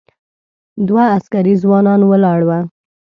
دوه 0.87 1.03
عسکري 1.15 1.53
ځوانان 1.63 2.01
ولاړ 2.05 2.39
و. 2.47 2.49